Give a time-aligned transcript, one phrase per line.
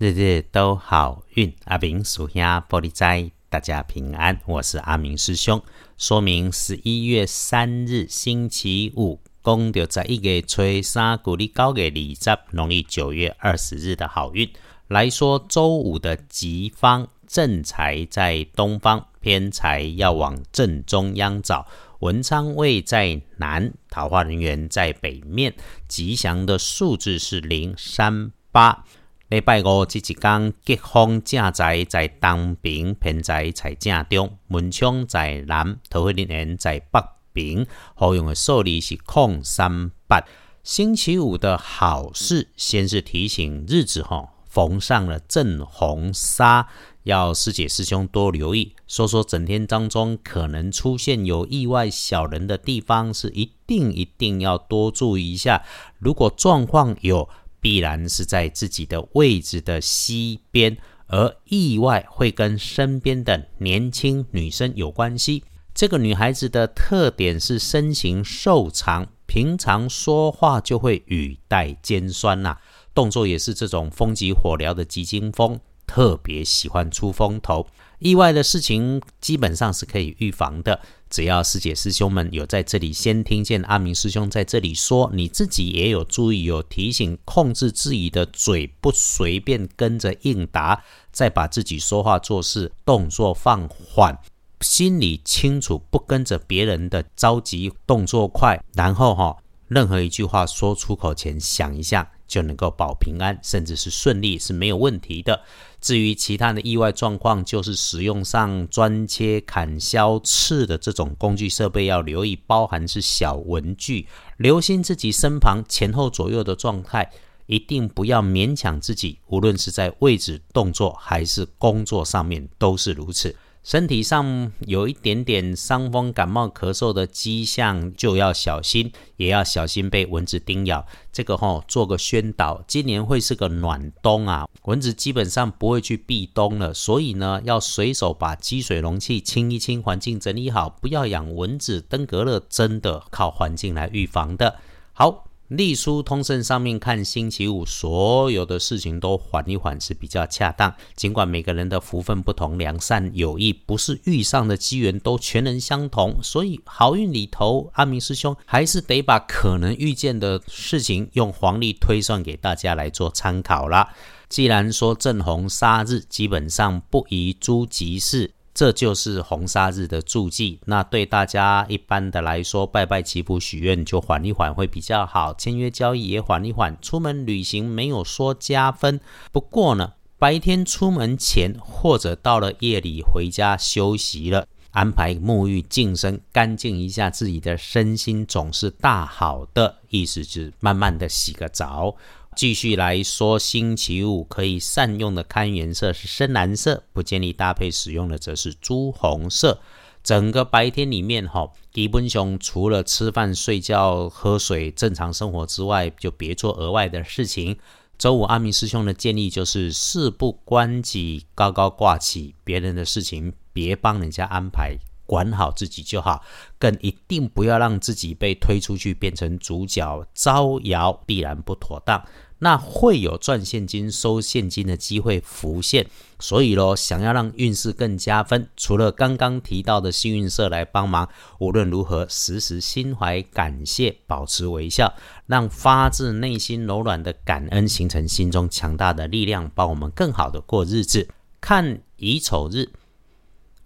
[0.00, 1.54] 日日都好运。
[1.66, 4.40] 阿明属下玻璃斋，大家平安。
[4.46, 5.62] 我是阿明师兄。
[5.98, 14.50] 说明十一月三日星期五，公牛在一月初三，古历高月二十，农历九月二十日的好运
[14.88, 21.66] 来说，周五的吉方正财在东方，偏财要往正中央找。
[21.98, 25.54] 文昌位在南，桃花人员在北面，
[25.86, 28.86] 吉祥的数字是零三八。
[29.30, 37.00] 礼拜五这一天，吉方正在在东边，偏在在正中，文昌在南，桃花人员在北
[37.32, 37.64] 边。
[37.94, 40.20] 好用的数字是空三八。
[40.64, 46.66] 星期五的好事，先是提醒日子哈，逢上了正红纱。
[47.04, 55.62] 要师姐师兄多留意，说说整天当中可能出现有意外小人的地方，是一定一定要多注意一下。
[55.98, 57.28] 如果状况有，
[57.60, 65.44] 必然是在自己的位置的西边，而意外会跟身边的年轻女生有关系。
[65.72, 72.56] 这个女孩子的特点是身形瘦长，平常说话就会语带尖酸呐，
[72.92, 75.60] 动作也是这种风急火燎的急惊风。
[75.90, 77.66] 特别喜欢出风头，
[77.98, 80.78] 意外的事情基本上是可以预防的。
[81.10, 94.16] 只要师姐师兄们有在这里先听见阿明师兄在这里说，你自己也有注意有提醒，控制自己的嘴，不随便跟着应答，再把自己说话做事动作放缓，
[94.60, 102.12] 心里清楚，不跟着别人的着急动作快，然后哈，任何一句话说出口前想一下。
[102.30, 105.42] 就能够保平安，甚至是顺利是没有问题的。
[105.80, 117.10] 至于其他的意外状况，就是使用上钻切、砍削、刺的这种工具设备要留意，包含是小文具，留心自己身旁前后左右的状态，
[117.46, 123.34] 一定不要勉强自己，无论是在位置、动作还是工作上面都是如此。
[123.62, 130.86] 身体上有一点点伤风、感冒、咳嗽的迹象，就要小心，也要小心被蚊子叮咬。
[131.12, 141.80] 这个吼，做个宣导，今年会是个暖冬啊，蚊子基本上不会去避冬了，所以呢，要随手把积水容器清一清，环境整理好，不要养蚊子。
[141.82, 144.56] 登革热真的靠环境来预防的。
[144.94, 145.29] 好。
[145.50, 150.72] 隶书通胜上面看星期五，所有的事情都缓一缓是比较恰当。
[150.94, 163.92] 尽管每个人的福分不同，良善有益，不是遇上的机缘都全能相同，所以好运里头，阿明师兄还是得把可能遇见的事情用黄历推算给大家来做参考啦。
[164.28, 168.30] 既然说正红杀日，基本上不宜诸吉事。
[168.52, 170.58] 这就是红砂日的注记。
[170.66, 176.76] 那对大家一般的来说，拜拜祈福许愿就缓一缓会比较好，签约交易也缓一缓。
[176.82, 179.00] 出门旅行没有说加分，
[179.32, 189.76] 不过呢，白天出门前或者到了夜里回家休息了，安排沐浴净身，干净一下自己的身心，总是大好的。
[189.88, 191.96] 意思是慢慢的洗个澡。
[192.36, 199.60] 继续来说，星期五可以善用的看颜色是深蓝色，不建议搭配使用的则是朱红色。
[200.02, 207.58] 整个白天里面，哈，基本上除了吃饭、睡觉、喝水、正常生活之外，就别做额外的事情。
[207.98, 214.78] 周五阿明师兄的建议就是事不关己，高高挂起，别人的事情别帮人家安排，
[215.10, 216.22] 管好自己就好。
[216.56, 222.00] 更一定不要让自己被推出去变成主角，招摇必然不妥当。
[222.42, 225.86] 那会有赚现金、收现金的机会浮现，
[226.18, 234.94] 所以咯，想要让运势更加分，除了刚刚提到的幸运色来帮忙，无论如何，时时心怀感谢，保持微笑，
[235.26, 241.08] 让发自内心柔软的感恩形成心中强大的力量，帮我们更好的过日子。
[241.42, 242.70] 看乙丑日。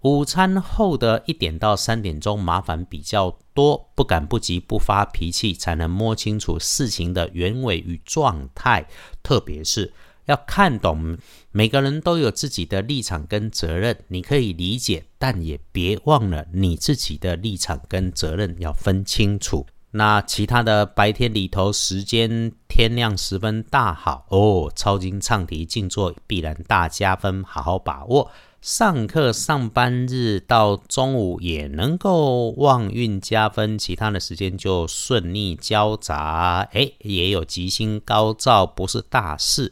[0.05, 8.87] 午餐后的一点到三点钟，麻烦比较多，不赶不急，不发脾气，才能摸清楚事情的原委与状态。
[9.23, 9.95] 特别是
[10.27, 11.17] 要看懂，
[11.53, 19.67] 每个人都有自己的立场跟责任，你可以理解，但也别忘了你自己的立场跟责任要分清楚。
[19.93, 28.31] 那其他的白天里头，时间天亮十分大好哦，抄经唱题静坐必然大加分，好好把握。
[28.64, 39.70] 上课上班日到中午也能够旺运加分，其他的时间就顺逆交杂，哎，也有吉星高照，不是大事。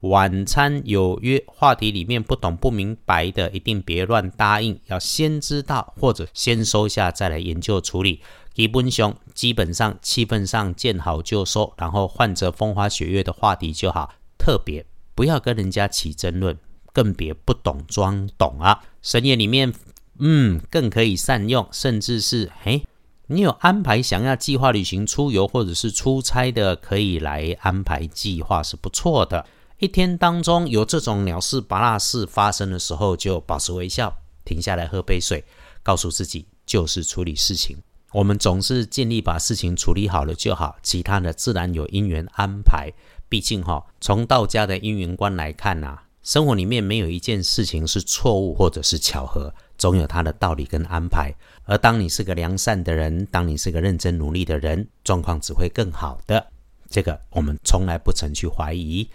[0.00, 8.22] 晚餐有约，话题里面不懂不明白的，一定别乱答应，要先知道或者先收下，再来研究处理。
[8.54, 14.86] 基本上基本上气氛上见好就收，然后换着风花雪月的话题就好，特别。
[15.14, 16.56] 不要跟人家起争论，
[16.92, 18.82] 更别不懂装懂啊。
[19.02, 19.72] 深夜里面，
[20.18, 22.84] 嗯，更可以善用，甚至是嘿，
[23.26, 29.46] 你有安排想要计划旅行出游或者是出差的，可以来安排计划是不错的。
[29.78, 34.14] 一天当中有这种鸟事、拔蜡事发生的时候，就保持微笑，
[34.44, 35.42] 停下来喝杯水，
[35.82, 37.78] 告诉自己就是处理事情。
[38.12, 42.92] 我们总是尽力把事情处理好了就好，其他的自然有因缘安排。
[43.28, 51.34] 毕竟哈，从道家的因缘观来看呐，生活里面没有一件事情是错误或者是巧合，总有它的道理跟安排。
[51.64, 56.46] 而当你是个良善的人，当你是个认真努力的人，状况只会更好的。
[56.90, 59.08] 这个我们从来不曾去怀疑。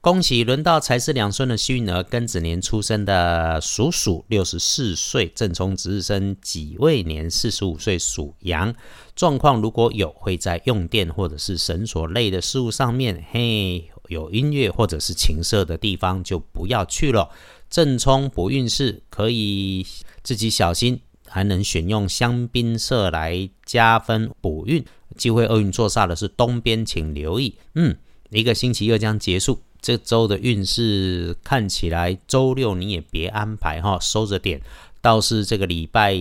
[0.00, 8.74] 恭喜轮到财是两孙的幸运儿，庚子年出生的属鼠，六十四岁正冲值日生己未年四十五岁属羊。
[9.16, 17.30] 状况如果有会在用电或者是绳索类的事物上面，嘿，有音乐或者是情色的地方就不要去了。
[17.70, 19.86] 正冲不运势可以
[20.22, 24.84] 自己小心，还能选用香槟色来加分补运。
[25.16, 27.54] 机会厄运坐煞的是东边，请留意。
[27.74, 27.96] 嗯，
[28.30, 29.60] 一个星期又将结束。
[29.80, 34.60] 这周的运势看起来，周六你也别安排哈，收着点。
[35.00, 36.14] 倒是这个礼拜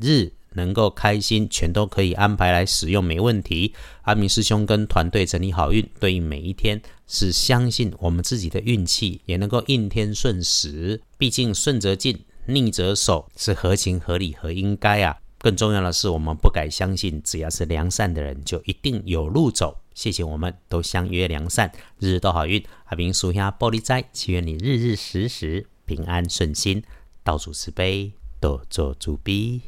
[0.00, 3.74] 日能够开心，全都可以安排来使用，没问题。
[4.02, 11.00] 阿明师兄跟团队整理好运，对应每一天，是相信我们自己的运气也能够应天顺时。
[11.18, 15.18] 毕竟顺则进，逆则守，是合情合理和应该啊。
[15.38, 19.76] 更重要的是，我们不敢相信，只要是良善的人，就一定有路走。
[19.94, 22.64] 谢谢，我们都相约良善，日日都好运。
[22.86, 26.82] 阿明属下玻璃斋，祈愿你日日时时平安顺心，
[27.22, 29.60] 道主慈悲，多做主逼。